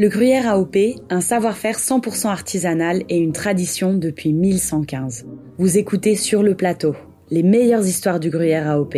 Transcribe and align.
Le 0.00 0.08
gruyère 0.08 0.48
AOP, 0.48 0.78
un 1.10 1.20
savoir-faire 1.20 1.76
100% 1.76 2.28
artisanal 2.28 3.02
et 3.10 3.18
une 3.18 3.34
tradition 3.34 3.92
depuis 3.92 4.32
1115. 4.32 5.26
Vous 5.58 5.76
écoutez 5.76 6.14
Sur 6.14 6.42
le 6.42 6.54
plateau, 6.54 6.96
les 7.30 7.42
meilleures 7.42 7.86
histoires 7.86 8.18
du 8.18 8.30
gruyère 8.30 8.66
AOP. 8.66 8.94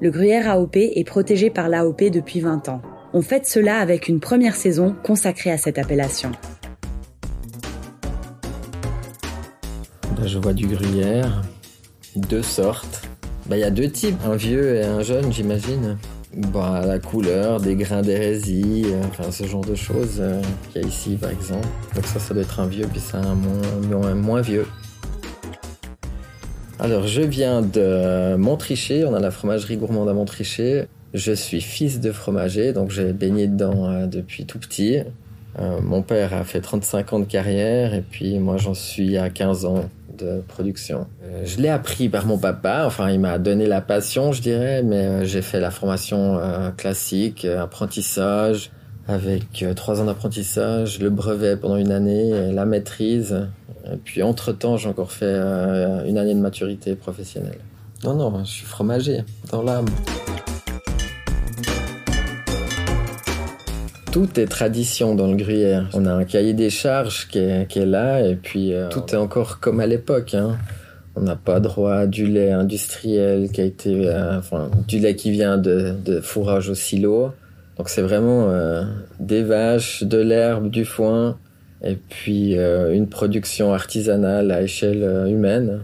Le 0.00 0.10
gruyère 0.10 0.50
AOP 0.50 0.74
est 0.78 1.06
protégé 1.06 1.48
par 1.48 1.68
l'AOP 1.68 2.10
depuis 2.10 2.40
20 2.40 2.70
ans. 2.70 2.82
On 3.12 3.22
fête 3.22 3.46
cela 3.46 3.78
avec 3.78 4.08
une 4.08 4.18
première 4.18 4.56
saison 4.56 4.96
consacrée 5.04 5.52
à 5.52 5.58
cette 5.58 5.78
appellation. 5.78 6.32
Je 10.24 10.38
vois 10.40 10.54
du 10.54 10.66
gruyère, 10.66 11.40
deux 12.16 12.42
sortes. 12.42 13.02
Bah, 13.46 13.56
il 13.56 13.60
y 13.60 13.64
a 13.64 13.70
deux 13.70 13.88
types, 13.88 14.18
un 14.24 14.34
vieux 14.34 14.74
et 14.74 14.82
un 14.82 15.02
jeune, 15.02 15.32
j'imagine. 15.32 15.98
Bah, 16.34 16.82
la 16.86 16.98
couleur, 16.98 17.60
des 17.60 17.74
grains 17.74 18.00
d'hérésie, 18.00 18.84
euh, 18.86 19.02
enfin 19.04 19.30
ce 19.30 19.44
genre 19.44 19.64
de 19.64 19.74
choses 19.74 20.16
euh, 20.18 20.40
qu'il 20.70 20.80
y 20.80 20.84
a 20.84 20.88
ici 20.88 21.16
par 21.16 21.28
exemple. 21.28 21.68
Donc 21.94 22.06
ça, 22.06 22.18
ça 22.18 22.32
doit 22.32 22.42
être 22.42 22.58
un 22.58 22.66
vieux, 22.66 22.86
puis 22.90 23.00
ça 23.00 23.18
un 23.18 23.34
moins, 23.34 24.14
moins 24.14 24.40
vieux. 24.40 24.66
Alors 26.78 27.06
je 27.06 27.20
viens 27.20 27.60
de 27.60 28.36
Montrichet, 28.36 29.04
on 29.04 29.12
a 29.12 29.20
la 29.20 29.30
fromagerie 29.30 29.76
gourmande 29.76 30.08
à 30.08 30.14
Montrichet. 30.14 30.88
Je 31.12 31.32
suis 31.32 31.60
fils 31.60 32.00
de 32.00 32.10
fromager, 32.12 32.72
donc 32.72 32.90
j'ai 32.90 33.12
baigné 33.12 33.46
dedans 33.46 33.90
euh, 33.90 34.06
depuis 34.06 34.46
tout 34.46 34.58
petit. 34.58 35.00
mon 35.82 36.00
père 36.00 36.32
a 36.32 36.44
fait 36.44 36.62
35 36.62 37.12
ans 37.12 37.20
de 37.20 37.26
carrière 37.26 37.92
et 37.92 38.00
puis 38.00 38.38
moi 38.38 38.56
j'en 38.56 38.72
suis 38.72 39.18
à 39.18 39.28
15 39.28 39.66
ans 39.66 39.84
de 40.16 40.42
production. 40.46 41.06
Euh, 41.24 41.42
je 41.44 41.58
l'ai 41.58 41.68
appris 41.68 42.08
par 42.08 42.26
mon 42.26 42.38
papa, 42.38 42.84
enfin 42.86 43.10
il 43.10 43.20
m'a 43.20 43.38
donné 43.38 43.66
la 43.66 43.80
passion 43.80 44.32
je 44.32 44.42
dirais, 44.42 44.82
mais 44.82 45.06
euh, 45.06 45.24
j'ai 45.24 45.42
fait 45.42 45.60
la 45.60 45.70
formation 45.70 46.38
euh, 46.38 46.70
classique, 46.70 47.44
apprentissage, 47.44 48.70
avec 49.08 49.64
trois 49.74 50.00
ans 50.00 50.04
d'apprentissage, 50.04 51.00
le 51.00 51.10
brevet 51.10 51.56
pendant 51.56 51.76
une 51.76 51.90
année, 51.90 52.52
la 52.52 52.64
maîtrise, 52.64 53.48
et 53.92 53.96
puis 53.96 54.22
entre-temps 54.22 54.76
j'ai 54.76 54.88
encore 54.88 55.10
fait 55.10 55.34
une 56.06 56.18
année 56.18 56.34
de 56.34 56.40
maturité 56.40 56.94
professionnelle. 56.94 57.58
Non, 58.04 58.14
non, 58.14 58.44
je 58.44 58.50
suis 58.50 58.66
fromager, 58.66 59.24
dans 59.50 59.62
l'âme. 59.62 59.86
Tout 64.12 64.38
est 64.38 64.44
tradition 64.44 65.14
dans 65.14 65.26
le 65.26 65.36
gruyère. 65.36 65.88
On 65.94 66.04
a 66.04 66.12
un 66.12 66.24
cahier 66.24 66.52
des 66.52 66.68
charges 66.68 67.28
qui 67.28 67.38
est, 67.38 67.86
là 67.86 68.20
et 68.20 68.36
puis 68.36 68.74
euh, 68.74 68.90
tout 68.90 69.04
est 69.10 69.16
encore 69.16 69.58
comme 69.58 69.80
à 69.80 69.86
l'époque. 69.86 70.34
Hein. 70.34 70.58
On 71.16 71.22
n'a 71.22 71.34
pas 71.34 71.60
droit 71.60 71.94
à 71.94 72.06
du 72.06 72.26
lait 72.26 72.52
industriel 72.52 73.50
qui 73.50 73.62
a 73.62 73.64
été, 73.64 74.10
euh, 74.10 74.36
enfin, 74.36 74.70
du 74.86 74.98
lait 74.98 75.16
qui 75.16 75.30
vient 75.30 75.56
de, 75.56 76.20
fourrage 76.20 76.68
au 76.68 76.74
silo. 76.74 77.30
Donc 77.78 77.88
c'est 77.88 78.02
vraiment 78.02 78.50
euh, 78.50 78.84
des 79.18 79.42
vaches, 79.42 80.02
de 80.02 80.18
l'herbe, 80.18 80.68
du 80.68 80.84
foin 80.84 81.38
et 81.82 81.96
puis 81.96 82.54
une 82.54 83.08
production 83.08 83.72
artisanale 83.72 84.52
à 84.52 84.60
échelle 84.60 85.26
humaine. 85.26 85.80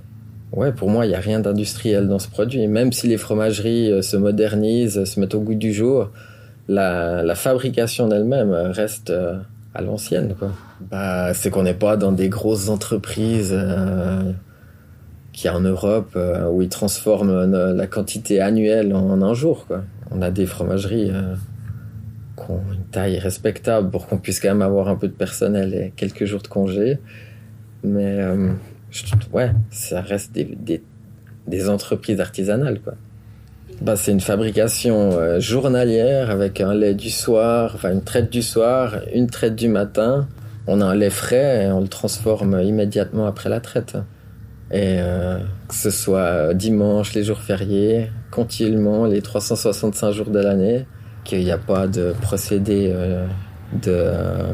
Ouais, 0.53 0.70
pour 0.70 0.91
moi, 0.91 1.07
il 1.07 1.09
n'y 1.09 1.15
a 1.15 1.20
rien 1.20 1.41
d'industriel 1.41 2.09
dans 2.09 2.19
ce 2.19 2.29
produit. 2.29 2.69
Même 2.69 2.92
si 2.92 3.09
les 3.09 3.17
fromageries 3.17 4.03
se 4.03 4.19
modernisent, 4.19 5.03
se 5.05 5.19
mettent 5.19 5.35
au 5.35 5.41
goût 5.41 5.55
du 5.55 5.73
jour, 5.73 6.11
la, 6.69 7.34
fabrication 7.34 8.08
d'elle-même 8.08 8.52
reste 8.52 9.11
euh, 9.11 9.38
à 9.74 9.83
l'ancienne. 9.83 10.34
Bah, 10.91 11.34
c'est 11.34 11.50
qu'on 11.50 11.62
n'est 11.62 11.74
pas 11.74 11.97
dans 11.97 12.12
des 12.12 12.28
grosses 12.28 12.69
entreprises 12.69 13.55
euh, 13.56 14.33
qui 15.33 15.48
en 15.48 15.61
Europe 15.61 16.12
euh, 16.16 16.48
où 16.48 16.62
ils 16.62 16.69
transforment 16.69 17.50
la 17.72 17.86
quantité 17.86 18.41
annuelle 18.41 18.94
en 18.94 19.22
un 19.22 19.34
jour, 19.34 19.66
quoi. 19.66 19.83
On 20.11 20.22
a 20.22 20.30
des 20.30 20.46
fromageries 20.46 21.12
qui 22.36 22.50
ont 22.50 22.62
une 22.72 22.84
taille 22.84 23.19
respectable 23.19 23.91
pour 23.91 24.06
qu'on 24.06 24.16
puisse 24.16 24.41
quand 24.41 24.48
même 24.48 24.62
avoir 24.62 24.89
un 24.89 24.96
peu 24.96 25.06
de 25.06 25.12
personnel 25.12 25.74
et 25.74 25.92
quelques 25.96 26.24
jours 26.24 26.41
de 26.41 26.48
congé. 26.48 26.98
Mais 27.84 28.19
ouais, 29.34 29.50
ça 29.70 30.00
reste 30.00 30.33
des, 30.33 30.83
des 31.46 31.68
entreprises 31.68 32.20
artisanales, 32.20 32.80
quoi 32.80 32.95
bah, 33.80 33.96
C'est 33.96 34.12
une 34.12 34.20
fabrication 34.20 35.12
euh, 35.12 35.40
journalière 35.40 36.30
avec 36.30 36.61
un 36.61 36.74
lait 36.74 36.94
du 36.94 37.11
soir, 37.11 37.72
enfin 37.74 37.92
une 37.92 38.02
traite 38.02 38.30
du 38.30 38.42
soir, 38.42 38.96
une 39.14 39.28
traite 39.28 39.55
du 39.55 39.68
matin. 39.68 40.27
On 40.66 40.80
a 40.80 40.84
un 40.84 40.94
lait 40.94 41.11
frais 41.11 41.64
et 41.64 41.72
on 41.72 41.80
le 41.80 41.89
transforme 41.89 42.61
immédiatement 42.62 43.27
après 43.27 43.48
la 43.48 43.61
traite. 43.61 43.96
Et 44.70 44.98
euh, 44.98 45.39
que 45.66 45.74
ce 45.74 45.90
soit 45.90 46.52
dimanche, 46.52 47.14
les 47.14 47.24
jours 47.24 47.39
fériés, 47.39 48.11
continuellement, 48.30 49.06
les 49.06 49.22
365 49.22 50.12
jours 50.12 50.30
de 50.30 50.40
l'année, 50.40 50.86
qu'il 51.24 51.42
n'y 51.42 51.50
a 51.50 51.58
pas 51.58 51.86
de 51.86 52.14
procédé 52.20 52.90
euh, 52.92 53.27
de 53.83 54.12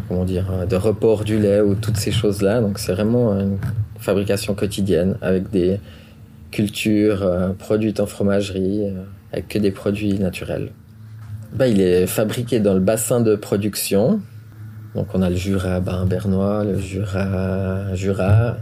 comment 0.08 0.24
dire 0.24 0.66
de 0.68 0.76
report 0.76 1.24
du 1.24 1.38
lait 1.38 1.60
ou 1.60 1.74
toutes 1.74 1.96
ces 1.96 2.12
choses-là. 2.12 2.60
Donc 2.60 2.78
c'est 2.78 2.92
vraiment 2.92 3.32
une 3.38 3.58
fabrication 3.98 4.54
quotidienne 4.54 5.16
avec 5.20 5.50
des 5.50 5.80
cultures 6.54 7.28
produites 7.58 7.98
en 7.98 8.06
fromagerie 8.06 8.84
avec 9.32 9.48
que 9.48 9.58
des 9.58 9.72
produits 9.72 10.18
naturels. 10.18 10.70
Bah, 11.52 11.66
il 11.66 11.80
est 11.80 12.06
fabriqué 12.06 12.60
dans 12.60 12.74
le 12.74 12.80
bassin 12.80 13.20
de 13.20 13.34
production. 13.34 14.20
Donc 14.94 15.08
on 15.14 15.22
a 15.22 15.28
le 15.30 15.36
Jura 15.36 15.80
bernois, 15.80 16.64
le 16.64 16.78
Jura, 16.78 17.94
Jura, 17.94 18.56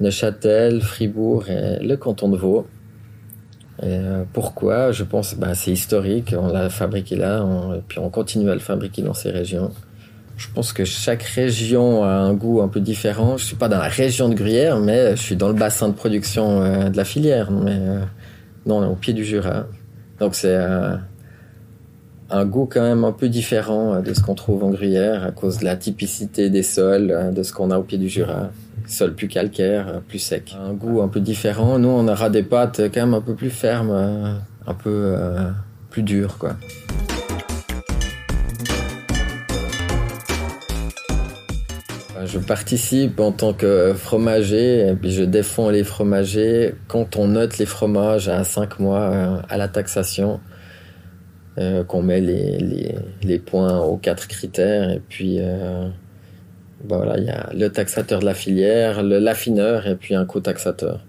Neuchâtel, 0.00 0.80
Fribourg 0.80 1.48
et 1.48 1.78
le 1.84 1.96
canton 1.96 2.28
de 2.28 2.36
Vaud. 2.36 2.66
Euh, 3.84 4.24
pourquoi? 4.32 4.92
Je 4.92 5.04
pense 5.04 5.36
bah, 5.36 5.54
c'est 5.54 5.70
historique, 5.70 6.34
on 6.36 6.48
l'a 6.48 6.68
fabriqué 6.68 7.16
là, 7.16 7.44
et 7.76 7.80
puis 7.86 7.98
on 8.00 8.10
continue 8.10 8.50
à 8.50 8.54
le 8.54 8.60
fabriquer 8.60 9.02
dans 9.02 9.14
ces 9.14 9.30
régions. 9.30 9.70
Je 10.36 10.48
pense 10.54 10.72
que 10.72 10.84
chaque 10.84 11.22
région 11.22 12.02
a 12.04 12.08
un 12.08 12.34
goût 12.34 12.62
un 12.62 12.68
peu 12.68 12.80
différent. 12.80 13.36
Je 13.36 13.44
suis 13.44 13.56
pas 13.56 13.68
dans 13.68 13.78
la 13.78 13.88
région 13.88 14.28
de 14.28 14.34
Gruyère, 14.34 14.80
mais 14.80 15.16
je 15.16 15.22
suis 15.22 15.36
dans 15.36 15.48
le 15.48 15.54
bassin 15.54 15.88
de 15.88 15.94
production 15.94 16.62
euh, 16.62 16.88
de 16.88 16.96
la 16.96 17.04
filière. 17.04 17.50
Mais 17.50 17.76
euh, 17.78 18.00
non, 18.66 18.86
au 18.90 18.94
pied 18.94 19.12
du 19.12 19.24
Jura. 19.24 19.66
Donc 20.18 20.34
c'est 20.34 20.54
euh, 20.54 20.96
un 22.30 22.44
goût 22.44 22.68
quand 22.70 22.82
même 22.82 23.04
un 23.04 23.12
peu 23.12 23.28
différent 23.28 23.94
euh, 23.94 24.00
de 24.00 24.14
ce 24.14 24.20
qu'on 24.20 24.34
trouve 24.34 24.64
en 24.64 24.70
Gruyère 24.70 25.24
à 25.24 25.32
cause 25.32 25.58
de 25.58 25.64
la 25.64 25.76
typicité 25.76 26.48
des 26.50 26.62
sols, 26.62 27.10
euh, 27.10 27.30
de 27.30 27.42
ce 27.42 27.52
qu'on 27.52 27.70
a 27.70 27.78
au 27.78 27.82
pied 27.82 27.98
du 27.98 28.08
Jura. 28.08 28.50
Sol 28.86 29.14
plus 29.14 29.28
calcaire, 29.28 30.00
plus 30.08 30.18
sec. 30.18 30.56
Un 30.60 30.72
goût 30.72 31.02
un 31.02 31.08
peu 31.08 31.20
différent. 31.20 31.78
Nous, 31.78 31.88
on 31.88 32.08
aura 32.08 32.30
des 32.30 32.42
pâtes 32.42 32.80
quand 32.92 33.00
même 33.00 33.14
un 33.14 33.20
peu 33.20 33.34
plus 33.34 33.50
fermes, 33.50 34.40
un 34.66 34.74
peu 34.74 35.14
plus 35.88 36.02
dures, 36.02 36.36
quoi. 36.36 36.56
Je 42.26 42.38
participe 42.38 43.20
en 43.20 43.32
tant 43.32 43.52
que 43.52 43.94
fromager 43.94 44.88
et 44.88 44.94
puis 44.94 45.10
je 45.10 45.22
défends 45.22 45.70
les 45.70 45.84
fromagers 45.84 46.74
quand 46.86 47.16
on 47.16 47.28
note 47.28 47.58
les 47.58 47.66
fromages 47.66 48.28
à 48.28 48.44
5 48.44 48.78
mois 48.78 49.00
euh, 49.00 49.36
à 49.48 49.56
la 49.56 49.68
taxation, 49.68 50.40
euh, 51.58 51.84
qu'on 51.84 52.02
met 52.02 52.20
les, 52.20 52.94
les, 53.22 53.38
points 53.38 53.78
aux 53.78 53.96
quatre 53.96 54.28
critères 54.28 54.90
et 54.90 55.00
puis 55.08 55.38
euh, 55.40 55.88
bah 56.84 56.96
voilà, 56.98 57.18
il 57.18 57.24
y 57.24 57.30
a 57.30 57.50
le 57.54 57.68
taxateur 57.70 58.20
de 58.20 58.24
la 58.26 58.34
filière, 58.34 59.02
le 59.02 59.18
l'affineur 59.18 59.86
et 59.86 59.96
puis 59.96 60.14
un 60.14 60.24
co-taxateur. 60.24 61.04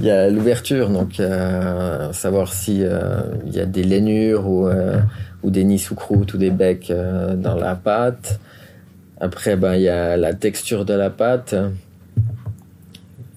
Il 0.00 0.06
y 0.06 0.10
a 0.10 0.30
l'ouverture, 0.30 0.88
donc 0.88 1.20
savoir 2.12 2.52
si 2.54 2.82
il 3.46 3.54
y 3.54 3.60
a 3.60 3.66
des 3.66 3.82
lainures 3.84 4.48
ou, 4.48 4.66
ou 5.42 5.50
des 5.50 5.64
nids 5.64 5.78
sous 5.78 5.94
croûte 5.94 6.32
ou 6.32 6.38
des 6.38 6.50
becs 6.50 6.90
dans 7.36 7.56
la 7.56 7.74
pâte. 7.74 8.40
Après, 9.22 9.54
ben, 9.54 9.76
il 9.76 9.82
y 9.82 9.88
a 9.88 10.16
la 10.16 10.34
texture 10.34 10.84
de 10.84 10.94
la 10.94 11.08
pâte. 11.08 11.54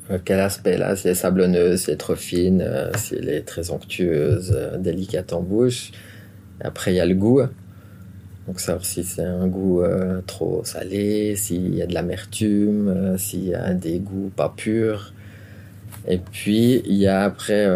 Euh, 0.09 0.17
quel 0.25 0.39
aspect 0.39 0.79
là? 0.79 0.95
Si 0.95 1.07
elle 1.07 1.11
est 1.11 1.15
sablonneuse, 1.15 1.81
si 1.81 1.91
elle 1.91 1.93
est 1.93 1.97
trop 1.97 2.15
fine, 2.15 2.63
euh, 2.65 2.91
si 2.97 3.13
elle 3.13 3.29
est 3.29 3.43
très 3.43 3.69
onctueuse, 3.69 4.51
euh, 4.55 4.77
délicate 4.79 5.31
en 5.31 5.41
bouche. 5.41 5.91
Après, 6.59 6.91
il 6.91 6.95
y 6.95 6.99
a 6.99 7.05
le 7.05 7.13
goût. 7.13 7.39
Donc, 8.47 8.59
savoir 8.59 8.83
si 8.83 9.03
c'est 9.03 9.25
un 9.25 9.45
goût 9.45 9.83
trop 10.25 10.63
salé, 10.63 11.35
s'il 11.35 11.75
y 11.75 11.83
a 11.83 11.85
de 11.85 11.93
l'amertume, 11.93 13.15
s'il 13.19 13.45
y 13.45 13.53
a 13.53 13.75
des 13.75 13.99
goûts 13.99 14.31
pas 14.35 14.51
purs. 14.57 15.13
Et 16.07 16.17
puis, 16.17 16.81
il 16.85 16.95
y 16.95 17.07
a 17.07 17.23
après 17.23 17.67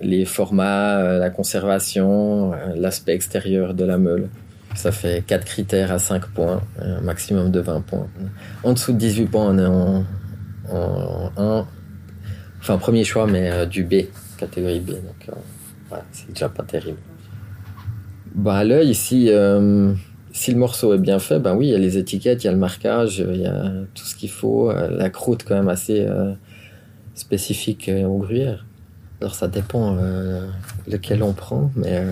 les 0.00 0.24
formats, 0.24 1.18
la 1.18 1.30
conservation, 1.30 2.52
l'aspect 2.74 3.12
extérieur 3.14 3.72
de 3.74 3.84
la 3.84 3.96
meule. 3.98 4.28
Ça 4.76 4.92
fait 4.92 5.24
4 5.26 5.44
critères 5.44 5.90
à 5.90 5.98
5 5.98 6.26
points, 6.26 6.60
un 6.78 7.00
maximum 7.00 7.50
de 7.50 7.60
20 7.60 7.80
points. 7.80 8.06
En 8.62 8.74
dessous 8.74 8.92
de 8.92 8.98
18 8.98 9.26
points, 9.26 9.46
on 9.46 9.58
est 9.58 9.66
en, 9.66 10.04
en 10.70 11.32
1. 11.36 11.66
Enfin, 12.60 12.76
premier 12.76 13.04
choix, 13.04 13.26
mais 13.26 13.50
euh, 13.50 13.64
du 13.64 13.84
B, 13.84 13.94
catégorie 14.36 14.80
B. 14.80 14.90
Donc, 14.90 15.28
euh, 15.28 15.32
voilà, 15.88 16.04
c'est 16.12 16.28
déjà 16.28 16.50
pas 16.50 16.62
terrible. 16.62 16.98
Bah, 18.34 18.56
à 18.56 18.64
l'œil, 18.64 18.90
ici, 18.90 19.28
euh, 19.30 19.94
si 20.32 20.52
le 20.52 20.58
morceau 20.58 20.92
est 20.92 20.98
bien 20.98 21.20
fait, 21.20 21.38
ben 21.38 21.54
oui, 21.54 21.68
il 21.68 21.70
y 21.70 21.74
a 21.74 21.78
les 21.78 21.96
étiquettes, 21.96 22.44
il 22.44 22.48
y 22.48 22.50
a 22.50 22.52
le 22.52 22.58
marquage, 22.58 23.24
il 23.26 23.40
y 23.40 23.46
a 23.46 23.70
tout 23.94 24.04
ce 24.04 24.14
qu'il 24.14 24.30
faut. 24.30 24.70
la 24.72 25.08
croûte, 25.08 25.44
quand 25.48 25.54
même, 25.54 25.68
assez 25.68 26.06
spécifique 27.14 27.90
au 28.04 28.18
gruyère. 28.18 28.66
Alors, 29.22 29.34
ça 29.34 29.48
dépend 29.48 29.96
lequel 30.86 31.22
on 31.22 31.32
prend, 31.32 31.70
mais 31.76 32.02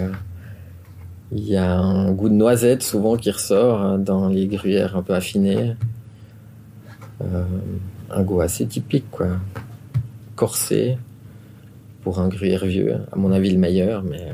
Il 1.33 1.49
y 1.49 1.57
a 1.57 1.77
un 1.77 2.13
goût 2.13 2.29
de 2.29 2.35
noisette 2.35 2.83
souvent 2.83 3.17
qui 3.17 3.31
ressort 3.31 3.81
hein, 3.81 3.99
dans 3.99 4.29
les 4.29 4.47
gruyères 4.47 4.97
un 4.97 5.03
peu 5.03 5.15
affinées. 5.15 5.75
Euh, 7.23 7.45
un 8.11 8.23
goût 8.23 8.41
assez 8.41 8.67
typique, 8.67 9.11
quoi. 9.11 9.29
Corsé 10.37 10.99
pour 12.03 12.21
un 12.21 12.29
gruyère 12.29 12.67
vieux, 12.67 12.97
à 13.11 13.17
mon 13.17 13.33
avis 13.33 13.51
le 13.51 13.59
meilleur, 13.59 14.03
mais 14.03 14.33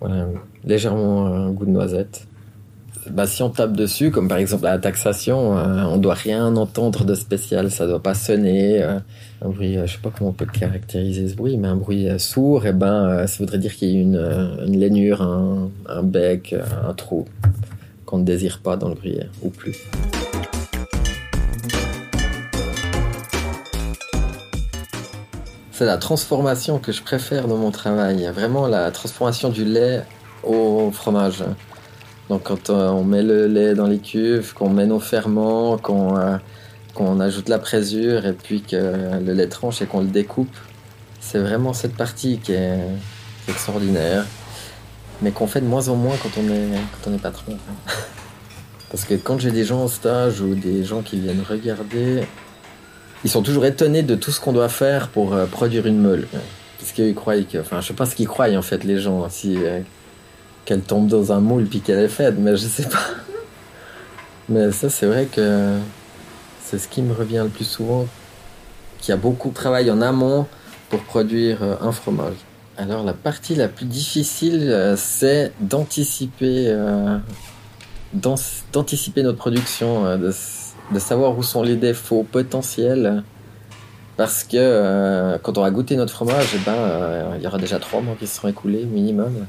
voilà, 0.00 0.26
légèrement 0.64 1.26
un 1.26 1.52
goût 1.52 1.66
de 1.66 1.70
noisette 1.70 2.26
bah, 3.10 3.26
si 3.26 3.42
on 3.42 3.50
tape 3.50 3.72
dessus, 3.72 4.10
comme 4.10 4.28
par 4.28 4.38
exemple 4.38 4.66
à 4.66 4.72
la 4.72 4.78
taxation, 4.78 5.58
euh, 5.58 5.82
on 5.84 5.98
doit 5.98 6.14
rien 6.14 6.56
entendre 6.56 7.04
de 7.04 7.14
spécial, 7.14 7.70
ça 7.70 7.86
doit 7.86 8.02
pas 8.02 8.14
sonner. 8.14 8.82
Euh, 8.82 8.98
un 9.42 9.48
bruit, 9.50 9.76
euh, 9.76 9.86
je 9.86 9.92
sais 9.92 9.98
pas 9.98 10.10
comment 10.16 10.30
on 10.30 10.32
peut 10.32 10.46
caractériser 10.46 11.28
ce 11.28 11.34
bruit, 11.34 11.58
mais 11.58 11.68
un 11.68 11.76
bruit 11.76 12.08
sourd, 12.18 12.64
et 12.64 12.70
eh 12.70 12.72
ben, 12.72 13.26
ça 13.26 13.38
voudrait 13.38 13.58
dire 13.58 13.74
qu'il 13.74 13.90
y 13.90 13.98
a 13.98 14.00
une, 14.00 14.58
une 14.66 15.70
un, 15.86 16.02
bec, 16.02 16.54
un 16.88 16.94
trou 16.94 17.26
qu'on 18.06 18.18
ne 18.18 18.24
désire 18.24 18.60
pas 18.60 18.76
dans 18.76 18.88
le 18.88 18.94
gruyère, 18.94 19.28
ou 19.42 19.50
plus. 19.50 19.76
C'est 25.72 25.84
la 25.84 25.98
transformation 25.98 26.78
que 26.78 26.92
je 26.92 27.02
préfère 27.02 27.48
dans 27.48 27.58
mon 27.58 27.70
travail, 27.70 28.30
vraiment 28.32 28.66
la 28.66 28.90
transformation 28.92 29.50
du 29.50 29.64
lait 29.64 30.04
au 30.42 30.90
fromage. 30.90 31.42
Donc 32.28 32.44
quand 32.44 32.70
euh, 32.70 32.88
on 32.88 33.04
met 33.04 33.22
le 33.22 33.46
lait 33.46 33.74
dans 33.74 33.86
les 33.86 33.98
cuves, 33.98 34.54
qu'on 34.54 34.70
met 34.70 34.86
nos 34.86 35.00
ferments, 35.00 35.76
qu'on 35.76 36.16
euh, 36.16 37.20
ajoute 37.20 37.48
la 37.48 37.58
présure 37.58 38.24
et 38.26 38.32
puis 38.32 38.62
que 38.62 39.20
le 39.24 39.32
lait 39.32 39.48
tranche 39.48 39.82
et 39.82 39.86
qu'on 39.86 40.00
le 40.00 40.06
découpe, 40.06 40.56
c'est 41.20 41.38
vraiment 41.38 41.72
cette 41.72 41.96
partie 41.96 42.38
qui 42.38 42.52
est, 42.52 42.78
extraordinaire, 43.46 44.24
mais 45.20 45.30
qu'on 45.30 45.46
fait 45.46 45.60
de 45.60 45.66
moins 45.66 45.88
en 45.88 45.96
moins 45.96 46.16
quand 46.22 46.30
on 46.40 46.48
est, 46.48 46.68
quand 46.92 47.10
on 47.10 47.14
est 47.14 47.20
patron. 47.20 47.58
Parce 48.90 49.04
que 49.04 49.14
quand 49.14 49.38
j'ai 49.38 49.50
des 49.50 49.64
gens 49.64 49.82
en 49.82 49.88
stage 49.88 50.40
ou 50.40 50.54
des 50.54 50.82
gens 50.82 51.02
qui 51.02 51.18
viennent 51.18 51.44
regarder, 51.46 52.22
ils 53.22 53.30
sont 53.30 53.42
toujours 53.42 53.66
étonnés 53.66 54.02
de 54.02 54.14
tout 54.14 54.30
ce 54.30 54.40
qu'on 54.40 54.54
doit 54.54 54.70
faire 54.70 55.08
pour 55.08 55.34
euh, 55.34 55.44
produire 55.44 55.86
une 55.86 56.00
meule. 56.00 56.26
Parce 56.78 56.92
qu'ils 56.92 57.14
croient 57.14 57.42
que, 57.42 57.58
enfin, 57.58 57.82
je 57.82 57.88
sais 57.88 57.94
pas 57.94 58.06
ce 58.06 58.14
qu'ils 58.14 58.28
croient 58.28 58.48
en 58.56 58.62
fait 58.62 58.82
les 58.82 58.98
gens. 58.98 59.28
Si, 59.28 59.58
qu'elle 60.64 60.82
tombe 60.82 61.08
dans 61.08 61.32
un 61.32 61.40
moule 61.40 61.66
puis 61.66 61.80
qu'elle 61.80 61.98
est 61.98 62.08
faite, 62.08 62.36
mais 62.38 62.56
je 62.56 62.66
sais 62.66 62.88
pas. 62.88 63.06
Mais 64.48 64.72
ça, 64.72 64.90
c'est 64.90 65.06
vrai 65.06 65.26
que 65.26 65.78
c'est 66.62 66.78
ce 66.78 66.88
qui 66.88 67.02
me 67.02 67.14
revient 67.14 67.42
le 67.44 67.48
plus 67.48 67.64
souvent, 67.64 68.06
qu'il 68.98 69.10
y 69.10 69.12
a 69.12 69.16
beaucoup 69.16 69.50
de 69.50 69.54
travail 69.54 69.90
en 69.90 70.00
amont 70.00 70.46
pour 70.90 71.00
produire 71.00 71.62
euh, 71.62 71.76
un 71.80 71.92
fromage. 71.92 72.36
Alors 72.76 73.04
la 73.04 73.12
partie 73.12 73.54
la 73.54 73.68
plus 73.68 73.86
difficile, 73.86 74.68
euh, 74.70 74.96
c'est 74.96 75.52
d'anticiper, 75.60 76.66
euh, 76.68 77.18
d'anticiper 78.12 79.22
notre 79.22 79.38
production, 79.38 80.18
de, 80.18 80.32
savoir 80.98 81.38
où 81.38 81.42
sont 81.42 81.62
les 81.62 81.76
défauts 81.76 82.26
potentiels. 82.30 83.22
Parce 84.16 84.44
que 84.44 85.36
quand 85.42 85.58
on 85.58 85.62
va 85.62 85.70
goûter 85.72 85.96
notre 85.96 86.12
fromage, 86.12 86.54
eh 86.54 86.58
ben, 86.64 87.34
il 87.36 87.42
y 87.42 87.46
aura 87.48 87.58
déjà 87.58 87.80
trois 87.80 88.00
mois 88.00 88.14
qui 88.16 88.28
seront 88.28 88.46
écoulés 88.46 88.84
minimum. 88.84 89.44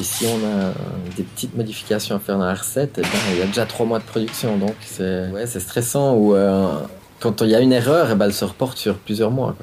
Puis 0.00 0.08
si 0.08 0.24
on 0.24 0.38
a 0.46 0.72
des 1.14 1.24
petites 1.24 1.54
modifications 1.54 2.16
à 2.16 2.20
faire 2.20 2.38
dans 2.38 2.46
la 2.46 2.54
recette, 2.54 2.94
eh 2.96 3.02
ben, 3.02 3.08
il 3.32 3.38
y 3.38 3.42
a 3.42 3.44
déjà 3.44 3.66
trois 3.66 3.84
mois 3.84 3.98
de 3.98 4.04
production. 4.04 4.56
Donc 4.56 4.74
c'est 4.80 5.28
ouais, 5.28 5.46
stressant. 5.46 6.14
Ou 6.14 6.34
euh, 6.34 6.72
quand 7.18 7.42
il 7.42 7.50
y 7.50 7.54
a 7.54 7.60
une 7.60 7.74
erreur, 7.74 8.08
eh 8.10 8.14
ben, 8.14 8.24
elle 8.24 8.32
se 8.32 8.46
reporte 8.46 8.78
sur 8.78 8.96
plusieurs 8.96 9.30
mois. 9.30 9.54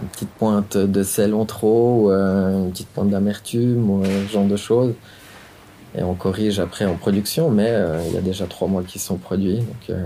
Une 0.00 0.06
petite 0.06 0.28
pointe 0.28 0.76
de 0.76 1.02
sel 1.02 1.34
en 1.34 1.44
trop, 1.44 2.04
ou, 2.04 2.12
euh, 2.12 2.66
une 2.66 2.70
petite 2.70 2.86
pointe 2.86 3.10
d'amertume, 3.10 3.90
ou 3.90 4.04
euh, 4.04 4.28
ce 4.28 4.32
genre 4.32 4.46
de 4.46 4.56
choses. 4.56 4.94
Et 5.98 6.04
on 6.04 6.14
corrige 6.14 6.60
après 6.60 6.84
en 6.84 6.94
production, 6.94 7.50
mais 7.50 7.76
il 8.06 8.14
y 8.14 8.18
a 8.18 8.20
déjà 8.20 8.46
trois 8.46 8.68
mois 8.68 8.84
qui 8.84 9.00
sont 9.00 9.16
produits. 9.16 9.56
Donc, 9.56 9.96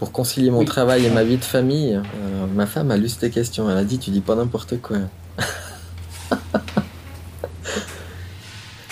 pour 0.00 0.10
concilier 0.10 0.50
mon 0.50 0.64
travail 0.64 1.06
et 1.06 1.10
ma 1.10 1.22
vie 1.22 1.36
de 1.36 1.44
famille, 1.44 2.00
ma 2.52 2.66
femme 2.66 2.90
a 2.90 2.96
lu 2.96 3.08
cette 3.08 3.32
question. 3.32 3.70
Elle 3.70 3.78
a 3.78 3.84
dit 3.84 4.00
Tu 4.00 4.10
dis 4.10 4.20
pas 4.20 4.34
n'importe 4.34 4.80
quoi. 4.80 4.96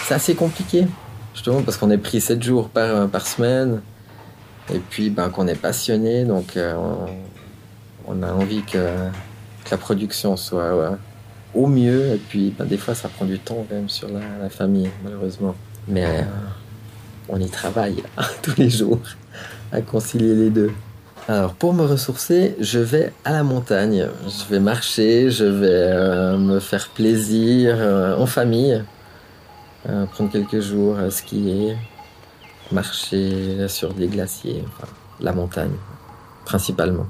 C'est 0.08 0.14
assez 0.14 0.34
compliqué, 0.34 0.86
justement, 1.34 1.60
parce 1.60 1.76
qu'on 1.76 1.90
est 1.90 1.98
pris 1.98 2.22
7 2.22 2.42
jours 2.42 2.70
par, 2.70 2.96
euh, 2.96 3.06
par 3.08 3.26
semaine, 3.26 3.82
et 4.72 4.78
puis 4.78 5.10
ben, 5.10 5.28
qu'on 5.28 5.46
est 5.46 5.54
passionné, 5.54 6.24
donc 6.24 6.56
euh, 6.56 6.74
on, 8.06 8.22
a 8.22 8.32
envie 8.32 8.62
que, 8.62 8.78
la 9.70 9.76
production 9.76 10.38
soit 10.38 10.96
au 11.54 11.66
mieux, 11.66 12.14
et 12.14 12.16
puis 12.16 12.54
ben, 12.58 12.64
des 12.64 12.78
fois 12.78 12.94
ça 12.94 13.10
prend 13.10 13.26
du 13.26 13.38
temps 13.38 13.66
quand 13.68 13.74
même 13.74 13.90
sur 13.90 14.08
la, 14.08 14.48
famille, 14.48 14.88
malheureusement. 15.04 15.54
Mais 15.86 16.06
euh, 16.06 16.22
on 17.28 17.38
y 17.38 17.50
travaille 17.50 18.02
tous 18.42 18.56
les 18.56 18.70
jours 18.70 19.00
à 19.72 19.82
concilier 19.82 20.34
les 20.34 20.48
deux. 20.48 20.70
Alors 21.28 21.52
pour 21.52 21.74
me 21.74 21.84
ressourcer, 21.84 22.56
je 22.60 22.78
vais 22.78 23.12
à 23.26 23.32
la 23.32 23.42
montagne. 23.42 24.06
Je 24.24 24.50
vais 24.50 24.60
marcher, 24.60 25.30
je 25.30 25.44
vais 25.44 26.38
me 26.38 26.60
faire 26.60 26.88
plaisir 26.88 27.76
en 28.18 28.24
famille. 28.24 28.82
Euh, 29.88 30.04
prendre 30.04 30.30
quelques 30.30 30.60
jours 30.60 30.98
à 30.98 31.10
skier, 31.10 31.74
marcher 32.72 33.68
sur 33.68 33.94
des 33.94 34.06
glaciers, 34.06 34.62
la 35.18 35.32
montagne, 35.32 35.76
principalement. 36.44 37.06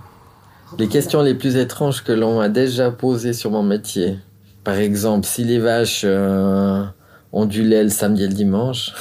Les 0.78 0.86
questions 0.86 1.22
les 1.22 1.34
plus 1.34 1.56
étranges 1.56 2.04
que 2.04 2.12
l'on 2.12 2.38
a 2.38 2.48
déjà 2.48 2.92
posées 2.92 3.32
sur 3.32 3.50
mon 3.50 3.64
métier. 3.64 4.18
Par 4.62 4.76
exemple, 4.76 5.26
si 5.26 5.42
les 5.42 5.58
vaches 5.58 6.02
euh, 6.04 6.84
ont 7.32 7.46
du 7.46 7.64
lait 7.64 7.82
le 7.82 7.88
samedi 7.88 8.22
et 8.22 8.28
le 8.28 8.34
dimanche. 8.34 8.92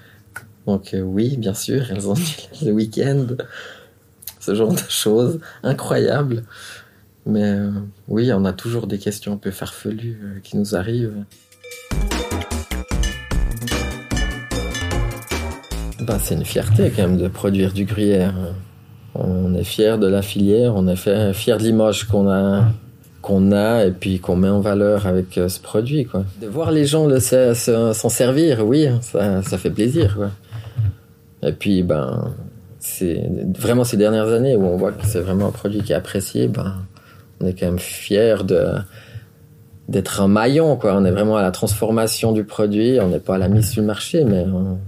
Donc 0.66 0.94
euh, 0.94 1.00
oui, 1.00 1.36
bien 1.36 1.54
sûr, 1.54 1.90
elles 1.90 2.08
ont 2.08 2.14
du 2.14 2.22
lait 2.22 2.64
le 2.64 2.72
week-end. 2.72 3.26
Ce 4.38 4.54
genre 4.54 4.72
de 4.72 4.80
choses 4.88 5.40
incroyables. 5.62 6.44
Mais 7.26 7.54
oui, 8.08 8.32
on 8.32 8.46
a 8.46 8.54
toujours 8.54 8.86
des 8.86 8.98
questions 8.98 9.34
un 9.34 9.36
peu 9.36 9.50
farfelues 9.50 10.40
qui 10.42 10.56
nous 10.56 10.74
arrivent. 10.74 11.26
Bah, 16.02 16.16
c'est 16.18 16.34
une 16.34 16.44
fierté 16.44 16.90
quand 16.94 17.02
même 17.02 17.18
de 17.18 17.28
produire 17.28 17.72
du 17.72 17.84
gruyère. 17.84 18.34
On 19.14 19.54
est 19.54 19.64
fier 19.64 19.98
de 19.98 20.06
la 20.06 20.22
filière, 20.22 20.74
on 20.76 20.86
est 20.88 20.96
fier 20.96 21.58
de 21.58 21.62
l'image 21.62 22.04
qu'on 22.04 22.28
a 22.30 22.64
qu'on 23.22 23.52
a 23.52 23.84
et 23.84 23.90
puis 23.90 24.18
qu'on 24.18 24.34
met 24.34 24.48
en 24.48 24.60
valeur 24.60 25.06
avec 25.06 25.36
euh, 25.36 25.48
ce 25.48 25.60
produit 25.60 26.06
quoi. 26.06 26.24
De 26.40 26.46
voir 26.46 26.70
les 26.70 26.86
gens 26.86 27.06
s'en 27.20 28.08
servir, 28.08 28.66
oui, 28.66 28.88
ça, 29.02 29.42
ça 29.42 29.58
fait 29.58 29.68
plaisir 29.68 30.16
quoi. 30.16 30.30
Et 31.42 31.52
puis 31.52 31.82
ben 31.82 32.32
c'est 32.78 33.22
vraiment 33.58 33.84
ces 33.84 33.98
dernières 33.98 34.28
années 34.28 34.56
où 34.56 34.64
on 34.64 34.76
voit 34.76 34.92
que 34.92 35.04
c'est 35.04 35.20
vraiment 35.20 35.48
un 35.48 35.52
produit 35.52 35.82
qui 35.82 35.92
est 35.92 35.96
apprécié, 35.96 36.48
ben 36.48 36.76
on 37.42 37.46
est 37.46 37.52
quand 37.52 37.66
même 37.66 37.78
fier 37.78 38.44
de 38.44 38.68
d'être 39.88 40.22
un 40.22 40.28
maillon 40.28 40.76
quoi. 40.76 40.94
On 40.96 41.04
est 41.04 41.10
vraiment 41.10 41.36
à 41.36 41.42
la 41.42 41.50
transformation 41.50 42.32
du 42.32 42.44
produit, 42.44 43.00
on 43.00 43.08
n'est 43.08 43.18
pas 43.18 43.34
à 43.34 43.38
la 43.38 43.48
mise 43.48 43.70
sur 43.70 43.82
le 43.82 43.86
marché 43.86 44.24
mais 44.24 44.46
on, 44.46 44.78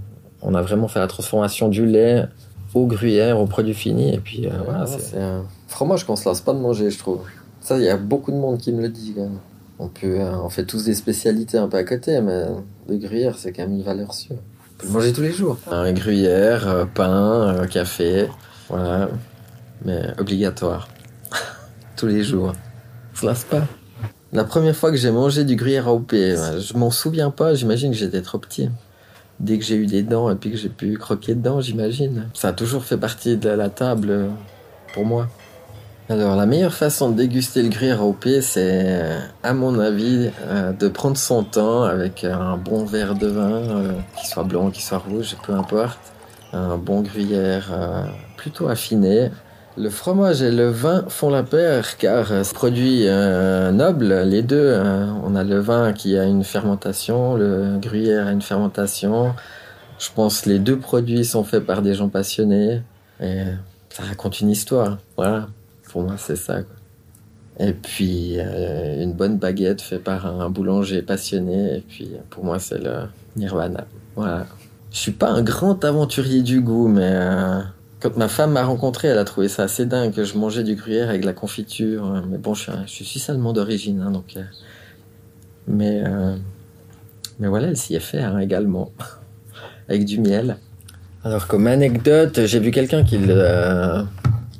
on 0.43 0.53
a 0.53 0.61
vraiment 0.61 0.87
fait 0.87 0.99
la 0.99 1.07
transformation 1.07 1.69
du 1.69 1.85
lait 1.85 2.25
au 2.73 2.85
gruyère, 2.85 3.39
au 3.39 3.45
produit 3.45 3.73
fini. 3.73 4.13
Et 4.13 4.19
puis 4.19 4.47
euh, 4.47 4.51
voilà, 4.65 4.85
c'est 4.85 5.19
un 5.19 5.45
fromage 5.67 6.05
qu'on 6.05 6.15
se 6.15 6.27
lasse 6.27 6.41
pas 6.41 6.53
de 6.53 6.59
manger, 6.59 6.89
je 6.89 6.99
trouve. 6.99 7.21
Ça, 7.61 7.77
il 7.77 7.83
y 7.83 7.89
a 7.89 7.97
beaucoup 7.97 8.31
de 8.31 8.37
monde 8.37 8.57
qui 8.57 8.71
me 8.73 8.81
le 8.81 8.89
dit. 8.89 9.13
Quand 9.15 9.23
même. 9.23 9.39
On 9.79 9.87
peut, 9.87 10.19
euh, 10.19 10.35
on 10.43 10.49
fait 10.49 10.65
tous 10.65 10.85
des 10.85 10.93
spécialités 10.93 11.57
un 11.57 11.67
peu 11.67 11.77
à 11.77 11.83
côté, 11.83 12.21
mais 12.21 12.45
le 12.87 12.97
gruyère, 12.97 13.37
c'est 13.37 13.51
quand 13.51 13.63
même 13.63 13.73
une 13.73 13.83
valeur 13.83 14.13
sûre. 14.13 14.35
On 14.35 14.81
peut 14.81 14.87
le 14.87 14.93
manger 14.93 15.13
tous 15.13 15.21
les 15.21 15.31
jours. 15.31 15.57
Un 15.71 15.91
gruyère, 15.93 16.67
euh, 16.67 16.85
pain, 16.85 17.65
café, 17.69 18.27
voilà, 18.69 19.09
mais 19.83 20.01
obligatoire. 20.19 20.89
tous 21.95 22.07
les 22.07 22.23
jours. 22.23 22.53
On 23.13 23.17
se 23.17 23.25
lasse 23.25 23.45
pas. 23.45 23.63
La 24.31 24.43
première 24.43 24.75
fois 24.75 24.91
que 24.91 24.97
j'ai 24.97 25.11
mangé 25.11 25.43
du 25.43 25.55
gruyère 25.55 25.87
AOP, 25.87 26.11
je 26.11 26.77
m'en 26.77 26.89
souviens 26.89 27.29
pas, 27.29 27.53
j'imagine 27.53 27.91
que 27.91 27.97
j'étais 27.97 28.21
trop 28.21 28.39
petit 28.39 28.69
dès 29.43 29.59
que 29.59 29.65
j'ai 29.65 29.75
eu 29.75 29.85
des 29.85 30.03
dents 30.03 30.29
et 30.31 30.35
puis 30.35 30.51
que 30.51 30.57
j'ai 30.57 30.69
pu 30.69 30.97
croquer 30.97 31.35
dedans, 31.35 31.61
j'imagine. 31.61 32.29
Ça 32.33 32.49
a 32.49 32.53
toujours 32.53 32.83
fait 32.85 32.97
partie 32.97 33.37
de 33.37 33.49
la 33.49 33.69
table 33.69 34.09
euh, 34.09 34.29
pour 34.93 35.05
moi. 35.05 35.27
Alors, 36.09 36.35
la 36.35 36.45
meilleure 36.45 36.73
façon 36.73 37.09
de 37.09 37.15
déguster 37.15 37.61
le 37.61 37.69
gruyère 37.69 38.05
OP, 38.05 38.25
c'est, 38.41 38.83
euh, 38.85 39.19
à 39.41 39.53
mon 39.53 39.79
avis, 39.79 40.29
euh, 40.41 40.71
de 40.73 40.87
prendre 40.87 41.17
son 41.17 41.43
temps 41.43 41.83
avec 41.83 42.23
un 42.23 42.57
bon 42.57 42.85
verre 42.85 43.15
de 43.15 43.27
vin, 43.27 43.61
qu'il 44.17 44.27
soit 44.27 44.43
blanc, 44.43 44.69
qu'il 44.69 44.83
soit 44.83 44.97
rouge, 44.97 45.35
peu 45.45 45.53
importe. 45.53 45.99
Un 46.51 46.77
bon 46.77 47.01
gruyère 47.01 47.71
plutôt 48.37 48.67
affiné, 48.67 49.31
le 49.77 49.89
fromage 49.89 50.41
et 50.41 50.51
le 50.51 50.69
vin 50.69 51.05
font 51.07 51.29
la 51.29 51.43
paire 51.43 51.97
car 51.97 52.27
c'est 52.43 52.53
produit 52.53 53.07
euh, 53.07 53.71
noble, 53.71 54.13
les 54.25 54.41
deux. 54.41 54.73
Hein. 54.73 55.19
On 55.23 55.35
a 55.35 55.43
le 55.43 55.59
vin 55.59 55.93
qui 55.93 56.17
a 56.17 56.25
une 56.25 56.43
fermentation, 56.43 57.35
le 57.35 57.77
gruyère 57.79 58.27
a 58.27 58.31
une 58.31 58.41
fermentation. 58.41 59.33
Je 59.99 60.09
pense 60.15 60.41
que 60.41 60.49
les 60.49 60.59
deux 60.59 60.77
produits 60.77 61.25
sont 61.25 61.43
faits 61.43 61.65
par 61.65 61.81
des 61.81 61.93
gens 61.95 62.09
passionnés 62.09 62.81
et 63.19 63.43
ça 63.89 64.03
raconte 64.03 64.41
une 64.41 64.49
histoire. 64.49 64.97
Voilà, 65.17 65.47
pour 65.89 66.03
moi 66.03 66.15
c'est 66.17 66.35
ça. 66.35 66.59
Et 67.59 67.73
puis 67.73 68.37
une 68.37 69.13
bonne 69.13 69.37
baguette 69.37 69.81
faite 69.81 70.03
par 70.03 70.25
un 70.25 70.49
boulanger 70.49 71.01
passionné. 71.01 71.77
Et 71.77 71.81
puis 71.81 72.11
pour 72.29 72.43
moi, 72.43 72.59
c'est 72.59 72.79
le 72.79 73.07
nirvana. 73.35 73.85
Voilà. 74.15 74.47
Je 74.91 74.97
suis 74.97 75.11
pas 75.11 75.29
un 75.29 75.41
grand 75.41 75.83
aventurier 75.85 76.41
du 76.41 76.61
goût, 76.61 76.87
mais 76.87 77.15
quand 78.03 78.17
ma 78.17 78.27
femme 78.27 78.51
m'a 78.51 78.65
rencontré, 78.65 79.07
elle 79.07 79.17
a 79.17 79.23
trouvé 79.23 79.47
ça 79.47 79.63
assez 79.63 79.85
dingue 79.85 80.13
que 80.13 80.23
je 80.23 80.37
mangeais 80.37 80.63
du 80.63 80.75
gruyère 80.75 81.09
avec 81.09 81.21
de 81.21 81.25
la 81.25 81.33
confiture. 81.33 82.23
Mais 82.29 82.37
bon, 82.37 82.53
je 82.53 82.69
suis, 82.85 83.05
je 83.05 83.31
allemand 83.31 83.53
d'origine, 83.53 84.01
hein, 84.01 84.11
donc. 84.11 84.37
mais 85.67 86.03
mais 87.39 87.47
voilà, 87.47 87.67
elle 87.67 87.77
s'y 87.77 87.95
est 87.95 87.99
fait 87.99 88.21
hein, 88.21 88.39
également 88.39 88.91
avec 89.89 90.05
du 90.05 90.19
miel. 90.19 90.57
Alors 91.23 91.47
comme 91.47 91.67
anecdote, 91.67 92.45
j'ai 92.45 92.59
vu 92.59 92.71
quelqu'un 92.71 93.03
qui 93.03 93.17
le, 93.17 94.03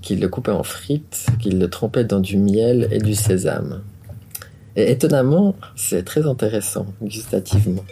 qui 0.02 0.16
le 0.16 0.28
coupait 0.28 0.52
en 0.52 0.64
frites, 0.64 1.28
qui 1.40 1.52
le 1.52 1.70
trempait 1.70 2.06
dans 2.06 2.20
du 2.20 2.38
miel 2.38 2.88
et 2.92 3.00
du 3.00 3.16
sésame. 3.16 3.82
Et 4.76 4.92
étonnamment, 4.92 5.56
c'est 5.76 6.04
très 6.04 6.26
intéressant 6.26 6.88
gustativement. 7.02 7.84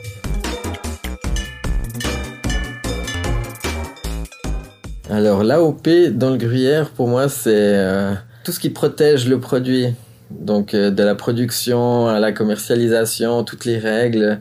Alors 5.11 5.43
l'AOP 5.43 5.89
dans 6.13 6.29
le 6.29 6.37
gruyère, 6.37 6.89
pour 6.89 7.09
moi, 7.09 7.27
c'est 7.27 7.51
euh, 7.53 8.13
tout 8.45 8.53
ce 8.53 8.61
qui 8.61 8.69
protège 8.69 9.27
le 9.27 9.41
produit. 9.41 9.87
Donc 10.29 10.73
euh, 10.73 10.89
de 10.89 11.03
la 11.03 11.15
production 11.15 12.07
à 12.07 12.21
la 12.21 12.31
commercialisation, 12.31 13.43
toutes 13.43 13.65
les 13.65 13.77
règles 13.77 14.39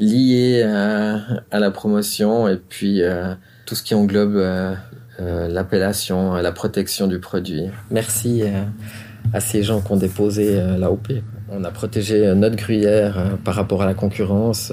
liées 0.00 0.62
à, 0.62 1.58
la 1.58 1.70
promotion 1.70 2.48
et 2.48 2.56
puis 2.56 3.02
euh, 3.02 3.34
tout 3.66 3.74
ce 3.74 3.82
qui 3.82 3.94
englobe 3.94 4.42
l'appellation, 5.18 6.32
la 6.34 6.52
protection 6.52 7.08
du 7.08 7.18
produit. 7.18 7.64
Merci 7.90 8.42
à 9.34 9.40
ces 9.40 9.62
gens 9.62 9.82
qui 9.82 9.92
ont 9.92 9.96
déposé 9.96 10.62
l'AOP. 10.78 11.08
On 11.50 11.62
a 11.64 11.70
protégé 11.70 12.34
notre 12.34 12.56
gruyère 12.56 13.36
par 13.44 13.54
rapport 13.54 13.82
à 13.82 13.86
la 13.86 13.94
concurrence. 13.94 14.72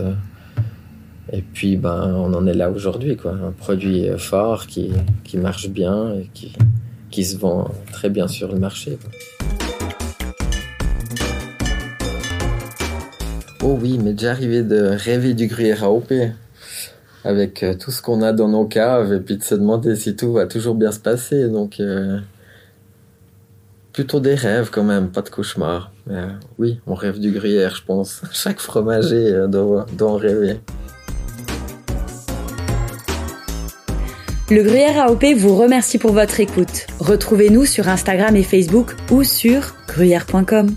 Et 1.31 1.41
puis, 1.41 1.77
ben, 1.77 2.13
on 2.15 2.33
en 2.33 2.45
est 2.47 2.53
là 2.53 2.69
aujourd'hui, 2.69 3.15
quoi. 3.15 3.31
Un 3.31 3.51
produit 3.51 4.07
fort 4.17 4.67
qui, 4.67 4.91
qui 5.23 5.37
marche 5.37 5.69
bien 5.69 6.13
et 6.15 6.29
qui, 6.33 6.53
qui 7.09 7.23
se 7.23 7.37
vend 7.37 7.69
très 7.91 8.09
bien 8.09 8.27
sur 8.27 8.51
le 8.51 8.59
marché. 8.59 8.97
Oh 13.63 13.77
oui, 13.81 13.97
mais 13.97 14.11
déjà 14.11 14.31
arrivé 14.31 14.61
de 14.61 14.81
rêver 14.81 15.33
du 15.33 15.47
gruyère 15.47 15.85
AOP 15.85 16.11
avec 17.23 17.63
euh, 17.63 17.75
tout 17.75 17.91
ce 17.91 18.01
qu'on 18.01 18.21
a 18.21 18.33
dans 18.33 18.49
nos 18.49 18.65
caves 18.65 19.13
et 19.13 19.19
puis 19.19 19.37
de 19.37 19.43
se 19.43 19.55
demander 19.55 19.95
si 19.95 20.15
tout 20.17 20.33
va 20.33 20.47
toujours 20.47 20.75
bien 20.75 20.91
se 20.91 20.99
passer. 20.99 21.47
Donc, 21.47 21.79
euh, 21.79 22.19
plutôt 23.93 24.19
des 24.19 24.35
rêves 24.35 24.69
quand 24.69 24.83
même, 24.83 25.09
pas 25.09 25.21
de 25.21 25.29
cauchemar. 25.29 25.91
Mais 26.07 26.17
euh, 26.17 26.27
oui, 26.59 26.81
on 26.87 26.93
rêve 26.93 27.19
du 27.19 27.31
gruyère, 27.31 27.75
je 27.75 27.83
pense. 27.85 28.23
Chaque 28.33 28.59
fromager 28.59 29.45
doit, 29.47 29.85
doit 29.97 30.11
en 30.11 30.17
rêver. 30.17 30.59
Le 34.49 34.61
Gruyère 34.61 35.07
AOP 35.07 35.23
vous 35.37 35.55
remercie 35.55 35.97
pour 35.97 36.11
votre 36.11 36.39
écoute. 36.41 36.87
Retrouvez-nous 36.99 37.65
sur 37.65 37.87
Instagram 37.87 38.35
et 38.35 38.43
Facebook 38.43 38.91
ou 39.09 39.23
sur 39.23 39.75
gruyère.com. 39.87 40.75